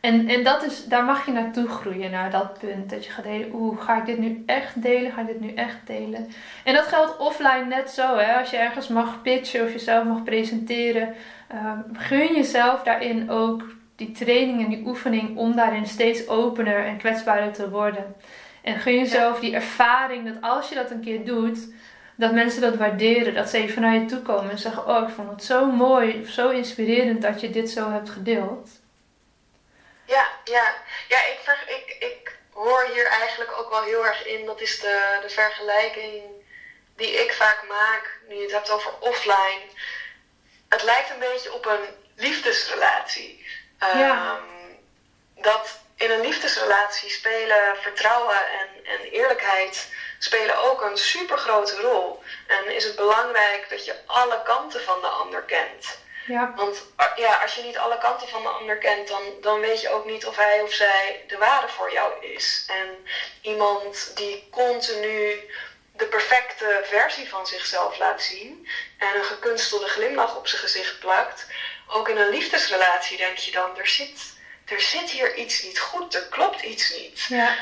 [0.01, 2.89] En, en dat is, daar mag je naartoe groeien, naar dat punt.
[2.89, 5.11] Dat je gaat delen, oeh, ga ik dit nu echt delen?
[5.11, 6.29] Ga ik dit nu echt delen?
[6.63, 8.39] En dat geldt offline net zo, hè.
[8.39, 11.15] Als je ergens mag pitchen of jezelf mag presenteren.
[11.53, 13.63] Uh, gun jezelf daarin ook
[13.95, 18.15] die training en die oefening om daarin steeds opener en kwetsbaarder te worden.
[18.61, 21.59] En gun jezelf die ervaring dat als je dat een keer doet,
[22.15, 23.33] dat mensen dat waarderen.
[23.33, 26.21] Dat ze even naar je toe komen en zeggen: Oh, ik vond het zo mooi
[26.21, 28.69] of zo inspirerend dat je dit zo hebt gedeeld.
[30.05, 30.75] Ja, ja.
[31.07, 34.45] ja ik, ver, ik, ik hoor hier eigenlijk ook wel heel erg in.
[34.45, 36.23] Dat is de, de vergelijking
[36.95, 39.61] die ik vaak maak, nu je het hebt over offline.
[40.71, 43.45] Het lijkt een beetje op een liefdesrelatie.
[43.79, 44.35] Ja.
[44.35, 44.79] Um,
[45.41, 49.87] dat in een liefdesrelatie spelen vertrouwen en, en eerlijkheid
[50.19, 52.23] spelen ook een super grote rol.
[52.47, 55.99] En is het belangrijk dat je alle kanten van de ander kent.
[56.25, 56.53] Ja.
[56.55, 56.83] Want
[57.15, 60.05] ja, als je niet alle kanten van de ander kent, dan, dan weet je ook
[60.05, 62.65] niet of hij of zij de ware voor jou is.
[62.67, 63.07] En
[63.41, 65.49] iemand die continu
[65.91, 71.45] de perfecte versie van zichzelf laat zien en een gekunstelde glimlach op zijn gezicht plakt,
[71.87, 74.19] ook in een liefdesrelatie denk je dan, er zit,
[74.65, 77.25] er zit hier iets niet goed, er klopt iets niet.
[77.29, 77.55] Ja.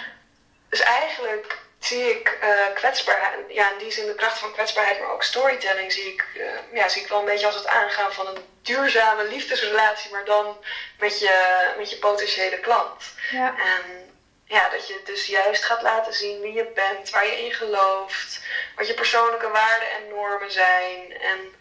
[0.70, 5.12] Dus eigenlijk zie ik uh, kwetsbaarheid, ja, in die zin de kracht van kwetsbaarheid, maar
[5.12, 8.28] ook storytelling, zie ik, uh, ja, zie ik wel een beetje als het aangaan van
[8.28, 10.58] een duurzame liefdesrelatie, maar dan
[11.00, 13.04] met je, met je potentiële klant.
[13.32, 13.56] Ja.
[13.58, 14.09] En
[14.50, 18.40] ja, dat je dus juist gaat laten zien wie je bent, waar je in gelooft,
[18.76, 21.18] wat je persoonlijke waarden en normen zijn.
[21.18, 21.56] En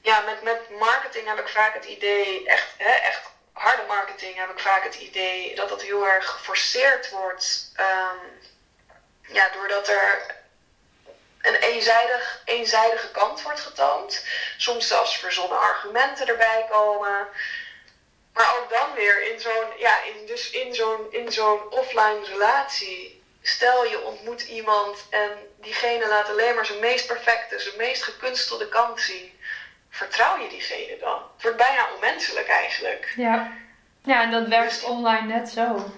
[0.00, 4.50] ja, met, met marketing heb ik vaak het idee, echt, hè, echt harde marketing heb
[4.50, 7.72] ik vaak het idee dat dat heel erg geforceerd wordt.
[7.80, 8.40] Um,
[9.32, 10.36] ja, doordat er
[11.40, 14.24] een eenzijdig, eenzijdige kant wordt getoond.
[14.56, 17.28] Soms zelfs verzonnen argumenten erbij komen.
[18.38, 23.22] Maar ook dan weer in zo'n ja, in, dus in zo'n, in zo'n offline relatie.
[23.42, 28.68] Stel je ontmoet iemand en diegene laat alleen maar zijn meest perfecte, zijn meest gekunstelde
[28.68, 29.40] kant zien.
[29.90, 31.22] Vertrouw je diegene dan?
[31.34, 33.12] Het wordt bijna onmenselijk eigenlijk.
[33.16, 33.52] Ja,
[34.04, 35.90] ja en dat werkt dus online net zo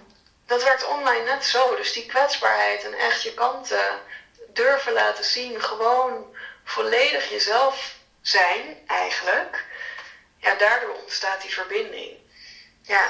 [0.50, 1.76] dat werkt online net zo.
[1.76, 4.00] Dus die kwetsbaarheid en echt je kanten
[4.48, 9.64] durven laten zien, gewoon volledig jezelf zijn eigenlijk.
[10.36, 12.16] Ja, daardoor ontstaat die verbinding.
[12.90, 13.08] Ja.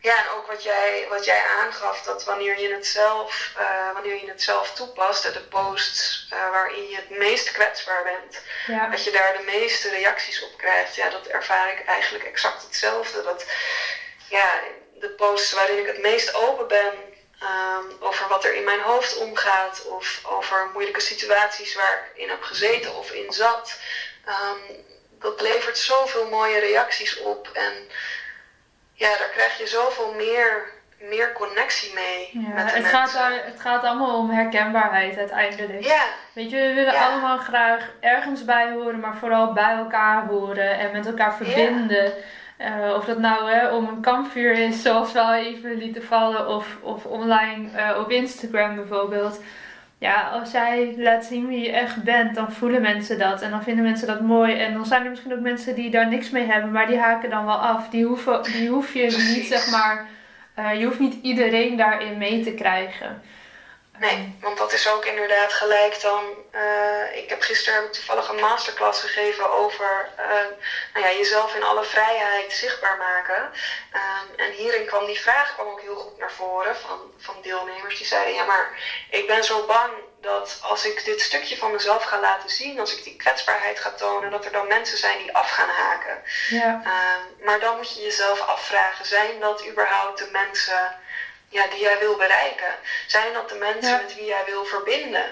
[0.00, 4.16] Ja, en ook wat jij, wat jij aangaf, dat wanneer je het zelf, uh, wanneer
[4.20, 8.86] je het zelf toepast, de posts uh, waarin je het meest kwetsbaar bent, ja.
[8.86, 10.94] dat je daar de meeste reacties op krijgt.
[10.94, 13.22] Ja, dat ervaar ik eigenlijk exact hetzelfde.
[13.22, 13.44] Dat,
[14.28, 14.60] ja,
[15.00, 16.94] de posts waarin ik het meest open ben
[17.42, 22.28] um, over wat er in mijn hoofd omgaat of over moeilijke situaties waar ik in
[22.28, 23.78] heb gezeten of in zat.
[24.26, 27.90] Um, dat levert zoveel mooie reacties op en
[29.02, 30.64] ja, daar krijg je zoveel meer,
[30.98, 32.30] meer connectie mee.
[32.32, 32.90] Ja, met de het, mensen.
[32.90, 35.84] gaat, daar- het gaat allemaal om herkenbaarheid uiteindelijk.
[35.84, 37.06] Ja, Weet je, we willen Ja.
[37.10, 42.12] allemaal graag ergens bij horen, maar vooral bij elkaar horen en met elkaar verbinden.
[42.56, 46.48] Eh, of dat nou hè, om een kampvuur is, zoals we al even lieten vallen,
[46.48, 49.40] of, of online eh, op Instagram bijvoorbeeld.
[49.98, 53.62] Ja, als jij laat zien wie je echt bent, dan voelen mensen dat en dan
[53.62, 54.54] vinden mensen dat mooi.
[54.54, 57.30] En dan zijn er misschien ook mensen die daar niks mee hebben, maar die haken
[57.30, 57.88] dan wel af.
[57.88, 60.06] Die, hoeven, die hoef je niet, zeg maar,
[60.54, 63.22] eh, je hoeft niet iedereen daarin mee te krijgen.
[63.98, 66.24] Nee, want dat is ook inderdaad gelijk dan.
[66.50, 70.26] eh, ik heb gisteren heb ik toevallig een masterclass gegeven over eh,
[70.92, 73.50] nou ja, jezelf in alle vrijheid zichtbaar maken.
[73.92, 77.96] Ehm, en hierin kwam die vraag kwam ook heel goed naar voren van, van deelnemers.
[77.96, 78.70] Die zeiden: Ja, maar
[79.10, 82.96] ik ben zo bang dat als ik dit stukje van mezelf ga laten zien, als
[82.96, 86.22] ik die kwetsbaarheid ga tonen, dat er dan mensen zijn die af gaan haken.
[86.48, 90.96] Ja, Ehm, maar dan moet je jezelf afvragen: zijn dat überhaupt de mensen
[91.48, 92.72] ja, die jij wil bereiken?
[93.06, 93.96] Zijn dat de mensen Ja.
[93.96, 95.24] met wie jij wil verbinden?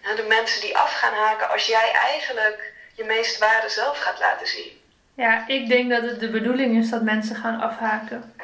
[0.00, 4.18] En de mensen die af gaan haken als jij eigenlijk je meest ware zelf gaat
[4.18, 4.80] laten zien.
[5.14, 8.34] ja, ik denk dat het de bedoeling is dat mensen gaan afhaken.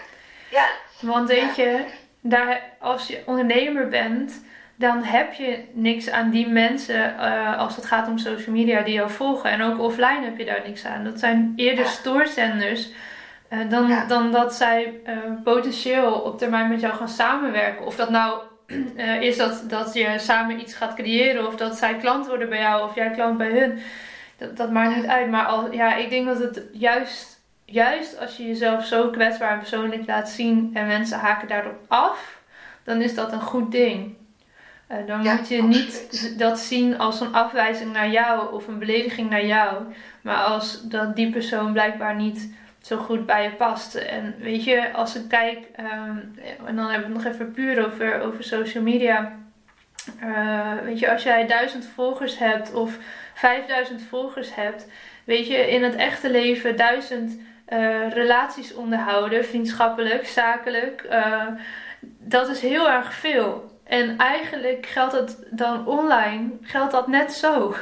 [0.49, 0.67] Ja,
[1.01, 1.85] Want weet je,
[2.21, 4.41] daar, als je ondernemer bent,
[4.75, 8.95] dan heb je niks aan die mensen eh, als het gaat om social media die
[8.95, 9.51] jou volgen.
[9.51, 11.05] En ook offline heb je daar niks aan.
[11.05, 11.91] Dat zijn eerder Ja.
[11.91, 12.89] stoorzenders
[13.49, 14.05] eh, dan, Ja.
[14.05, 17.87] dan dat zij eh, potentieel op termijn met jou gaan samenwerken.
[17.87, 18.41] Of dat nou
[18.97, 22.61] eh, is dat, dat je samen iets gaat creëren, of dat zij klant worden bij
[22.61, 23.79] jou of jij klant bij hun.
[24.39, 25.31] Dat, dat maakt niet uit.
[25.31, 29.59] Maar al, ja, ik denk dat het juist, juist als je jezelf zo kwetsbaar en
[29.59, 32.39] persoonlijk laat zien en mensen haken daarop af,
[32.85, 34.17] dan is dat een goed ding.
[35.07, 36.09] Dan Ja, moet je absoluut.
[36.11, 39.83] niet dat zien als een afwijzing naar jou of een belediging naar jou,
[40.23, 42.53] maar als dat die persoon blijkbaar niet
[42.89, 43.95] zo goed bij je past.
[43.95, 46.17] En weet je, als ik kijk, ehm,
[46.65, 49.37] en dan we het nog even puur over, over social media.
[50.21, 52.99] Eh, weet je, als jij duizend volgers hebt of
[53.35, 54.87] 5000 volgers hebt,
[55.25, 61.47] weet je, in het echte leven duizend eh, relaties onderhouden, vriendschappelijk, zakelijk, eh,
[62.19, 63.77] dat is heel erg veel.
[63.85, 67.75] En eigenlijk geldt het dan online, geldt dat net zo.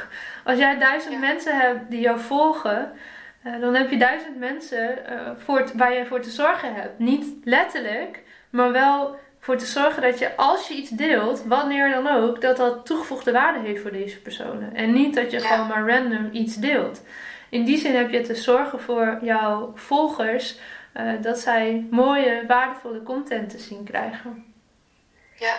[0.43, 1.19] Als jij duizend Ja.
[1.19, 2.91] mensen hebt die jou volgen,
[3.53, 6.99] eh, dan heb je duizend mensen eh, voor waar je voor te zorgen hebt.
[6.99, 12.07] Niet letterlijk, maar wel voor te zorgen dat je als je iets deelt, wanneer dan
[12.07, 14.75] ook, dat dat toegevoegde waarde heeft voor deze personen.
[14.75, 15.47] En niet dat je Ja.
[15.47, 17.01] gewoon maar random iets deelt.
[17.49, 20.57] In die zin heb je te zorgen voor jouw volgers
[20.93, 24.53] eh, dat zij mooie, waardevolle content te zien krijgen.
[25.35, 25.55] Ja,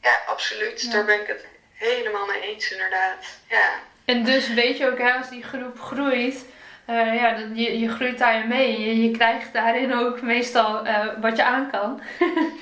[0.00, 0.92] ja absoluut.
[0.92, 3.38] Daar ben ik het helemaal mee eens, inderdaad.
[3.48, 3.70] Ja.
[4.04, 6.46] En dus weet je ook, hè, als die groep groeit,
[6.86, 8.80] uh, ja, je, je groeit daarin mee.
[8.80, 12.02] Je, je krijgt daarin ook meestal uh, wat je aan kan.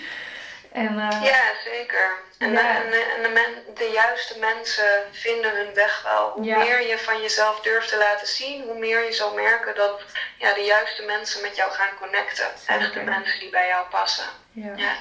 [0.73, 2.12] en, uh, ja, zeker.
[2.39, 2.77] En, ja.
[2.77, 6.31] en, en de, men, de, juiste mensen vinden hun weg wel.
[6.31, 6.59] Hoe ja.
[6.59, 10.03] meer je van jezelf durft te laten zien, hoe meer je zal merken dat
[10.39, 12.47] ja, de juiste mensen met jou gaan connecten.
[12.66, 14.25] Echt de mensen die bij jou passen.
[14.53, 14.73] Ja.
[14.77, 14.93] ja.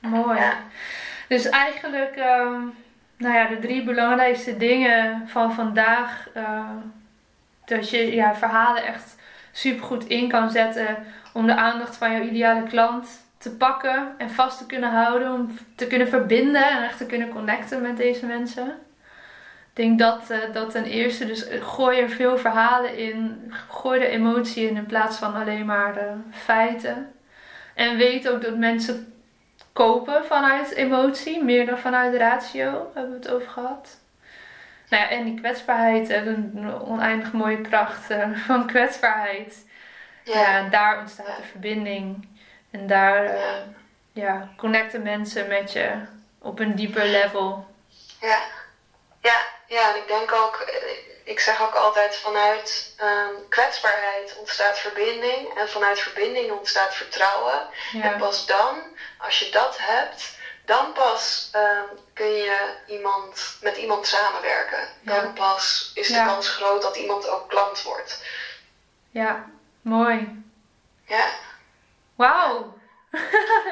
[0.00, 0.40] Mooi.
[1.28, 2.16] Dus eigenlijk,
[3.16, 6.28] nou ja, de drie belangrijkste dingen van vandaag
[7.66, 9.16] dat je ja, verhalen echt
[9.52, 10.96] super goed in kan zetten
[11.32, 13.08] om de aandacht van jouw ideale klant
[13.38, 17.28] te pakken en vast te kunnen houden, om te kunnen verbinden en echt te kunnen
[17.28, 18.66] connecten met deze mensen.
[19.74, 24.08] Ik denk dat uh, dat ten eerste, dus gooi er veel verhalen in, gooi er
[24.08, 27.12] emotie in in plaats van alleen maar de feiten.
[27.74, 29.14] En weet ook dat mensen
[29.72, 34.00] kopen vanuit emotie, meer dan vanuit ratio, hebben we het over gehad.
[34.94, 39.54] Nou ja, en die kwetsbaarheid en een oneindig mooie kracht uh, van kwetsbaarheid.
[40.24, 40.40] Ja.
[40.40, 40.68] ja.
[40.68, 42.28] daar ontstaat de verbinding.
[42.70, 43.40] En daar uh,
[44.12, 45.90] ja, connecten mensen met je
[46.38, 47.66] op een dieper level.
[48.20, 48.42] Ja,
[49.20, 50.74] ja, ja en ik denk ook, eh,
[51.24, 55.58] ik zeg ook altijd vanuit um, kwetsbaarheid ontstaat verbinding.
[55.58, 57.68] En vanuit verbinding ontstaat vertrouwen.
[58.02, 58.78] En pas dan,
[59.18, 64.88] als je dat hebt, dan pas um, kun je iemand, met iemand samenwerken.
[65.02, 68.24] Dan pas is de kans groot dat iemand ook klant wordt.
[69.10, 69.44] Ja,
[69.82, 70.44] mooi.
[71.06, 71.26] Ja.
[72.14, 72.78] Wauw.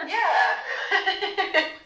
[0.07, 0.31] ja.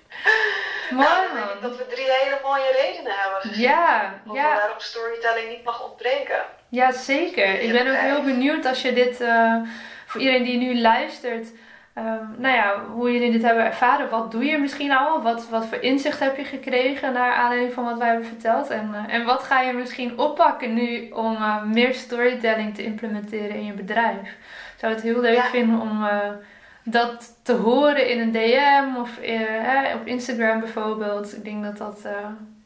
[0.90, 3.62] Mooi nou, dat we drie hele mooie redenen hebben gezien.
[3.62, 4.54] Ja, ja.
[4.54, 6.44] waarom storytelling niet mag ontbreken.
[6.68, 7.61] Ja, zeker.
[7.61, 9.57] Ik ben ook heel benieuwd als je dit, uh,
[10.07, 11.48] voor iedereen die nu luistert,
[11.99, 14.11] Um, nou ja, hoe jullie dit hebben ervaren.
[14.11, 15.22] Wat doe je misschien al?
[15.22, 18.70] Wat, wat voor inzicht heb je gekregen naar aanleiding van wat wij hebben verteld?
[18.70, 23.57] En, uh, en wat ga je misschien oppakken nu om uh, meer storytelling te implementeren
[23.57, 24.28] in je bedrijf?
[24.72, 26.18] Ik zou het heel leuk vinden om uh,
[26.84, 29.18] dat te horen in een DM of
[29.94, 31.36] op Instagram bijvoorbeeld.
[31.36, 32.09] Ik denk dat dat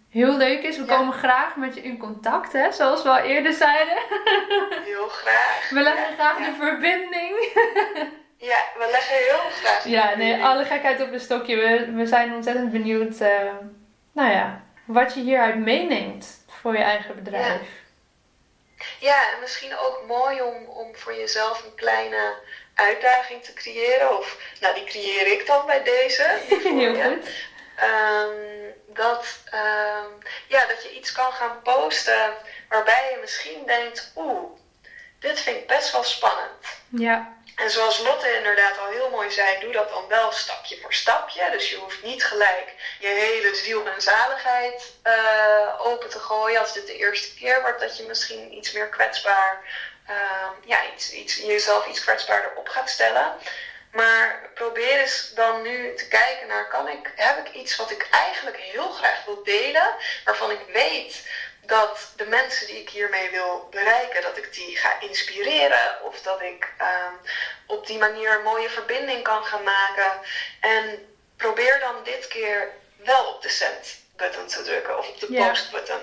[0.08, 0.76] heel leuk is.
[0.78, 0.96] We ja.
[0.96, 2.72] komen graag met je in contact, hè?
[2.72, 3.96] zoals we al eerder zeiden.
[4.84, 5.70] Heel graag.
[5.70, 7.34] We leggen graag de verbinding.
[8.40, 9.84] Ja, we leggen heel graag.
[9.84, 11.56] Ja, nee, alle gekheid op een stokje.
[11.56, 13.52] We, we zijn ontzettend benieuwd, uh,
[14.12, 17.44] nou ja, wat je hieruit meeneemt voor je eigen bedrijf.
[17.46, 22.34] Ja, ja en misschien ook mooi om, om voor jezelf een kleine
[22.74, 24.18] uitdaging te creëren.
[24.18, 26.38] Of, nou, die creëer ik dan bij deze.
[26.80, 27.30] heel goed.
[27.82, 30.18] Um, dat, um,
[30.48, 32.32] ja, dat je iets kan gaan posten
[32.68, 34.50] waarbij je misschien denkt, oeh,
[35.18, 36.66] dit vind ik best wel spannend.
[36.88, 37.38] Ja.
[37.60, 41.50] En zoals Lotte inderdaad al heel mooi zei, doe dat dan wel stapje voor stapje.
[41.50, 46.60] Dus je hoeft niet gelijk je hele ziel en zaligheid uh, open te gooien.
[46.60, 49.64] Als dit de eerste keer wordt dat je misschien iets meer kwetsbaar,
[50.08, 50.16] uh,
[50.64, 53.34] ja, iets, iets, jezelf iets kwetsbaarder op gaat stellen.
[53.92, 58.08] Maar probeer eens dan nu te kijken naar, kan ik, heb ik iets wat ik
[58.10, 59.94] eigenlijk heel graag wil delen,
[60.24, 61.22] waarvan ik weet
[61.66, 66.42] dat de mensen die ik hiermee wil bereiken, dat ik die ga inspireren of dat
[66.42, 67.30] ik um,
[67.66, 70.12] op die manier een mooie verbinding kan gaan maken.
[70.60, 70.84] En
[71.36, 72.68] probeer dan dit keer
[73.04, 76.00] wel op de send button te drukken of op de post button.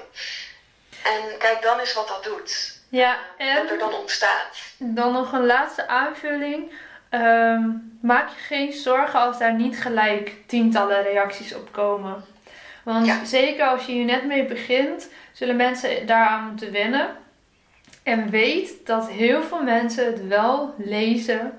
[1.03, 2.75] En kijk dan eens wat dat doet.
[2.89, 4.57] Ja, en wat er dan ontstaat.
[4.77, 6.71] Dan nog een laatste aanvulling.
[7.11, 12.25] Um, maak je geen zorgen als daar niet gelijk tientallen reacties op komen.
[12.87, 17.09] Want zeker als je hier net mee begint, zullen mensen daaraan moeten wennen.
[18.03, 21.57] En weet dat heel veel mensen het wel lezen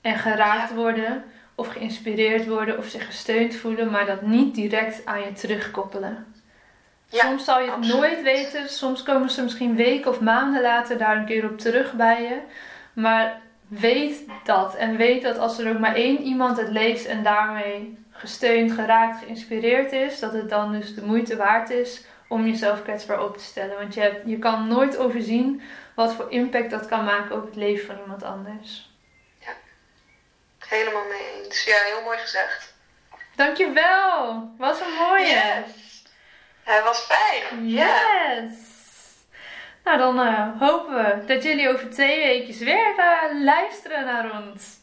[0.00, 1.24] en geraakt worden,
[1.54, 6.34] of geïnspireerd worden, of zich gesteund voelen, maar dat niet direct aan je terugkoppelen.
[7.08, 11.16] soms zal je het nooit weten, soms komen ze misschien weken of maanden later daar
[11.16, 12.38] een keer op terug bij je.
[12.92, 14.76] Maar weet dat.
[14.76, 19.18] En weet dat als er ook maar één iemand het leest en daarmee gesteund, geraakt,
[19.18, 23.44] geïnspireerd is, dat het dan dus de moeite waard is om jezelf kwetsbaar op te
[23.44, 23.78] stellen.
[23.78, 25.62] Want je, hebt, je kan nooit overzien
[25.94, 28.90] wat voor impact dat kan maken op het leven van iemand anders.
[29.38, 29.52] Ja,
[30.58, 31.64] helemaal mee eens.
[31.64, 32.74] Ja, heel mooi gezegd.
[33.36, 34.50] Dankjewel.
[34.58, 35.26] Was een mooie.
[35.26, 36.02] Yes.
[36.62, 37.68] Hij was fijn.
[37.68, 38.70] Yes.
[39.84, 44.80] Nou, dan uh, hopen we dat jullie over twee weken weer uh, luisteren naar ons.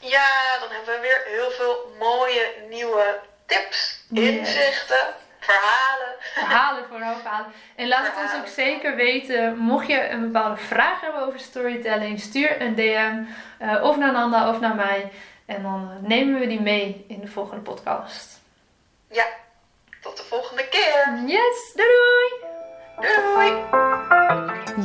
[0.00, 5.14] Ja, dan hebben we weer heel veel mooie nieuwe tips, inzichten.
[5.40, 6.14] verhalen.
[6.20, 7.52] Verhalen, vooral verhalen.
[7.76, 12.20] En laat het ons ook zeker weten, mocht je een bepaalde vraag hebben over storytelling,
[12.20, 13.22] stuur een DM
[13.62, 15.12] uh, of naar Nanda of naar mij.
[15.46, 18.40] En dan uh, nemen we die mee in de volgende podcast.
[19.10, 19.26] Ja,
[20.00, 21.22] tot de volgende keer.
[21.26, 22.56] Yes, doei doei!
[23.00, 24.57] Doei!